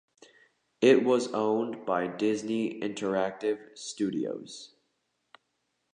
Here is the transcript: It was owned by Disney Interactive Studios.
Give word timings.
It 0.81 1.03
was 1.03 1.27
owned 1.31 1.85
by 1.85 2.07
Disney 2.07 2.79
Interactive 2.79 3.77
Studios. 3.77 4.73